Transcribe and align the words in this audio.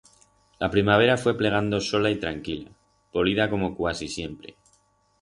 La 0.57 0.71
primavera 0.71 1.15
fue 1.15 1.37
plegando 1.37 1.79
sola 1.79 2.09
y 2.09 2.15
tranquila, 2.15 2.71
polida 3.11 3.51
como 3.51 3.75
cuasi 3.77 4.07
siempre. 4.07 4.57